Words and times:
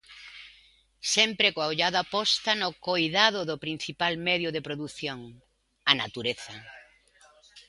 Sempre 1.15 1.47
coa 1.55 1.69
ollada 1.73 2.01
posta 2.15 2.51
no 2.61 2.69
coidado 2.87 3.39
do 3.49 3.55
principal 3.63 4.13
medio 4.27 4.49
de 4.55 4.61
produción: 4.67 5.19
a 5.91 5.93
natureza. 6.01 6.55